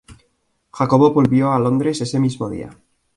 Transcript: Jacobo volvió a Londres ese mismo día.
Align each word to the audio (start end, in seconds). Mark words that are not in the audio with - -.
Jacobo 0.71 1.13
volvió 1.13 1.51
a 1.51 1.59
Londres 1.59 2.01
ese 2.01 2.19
mismo 2.19 2.49
día. 2.49 2.75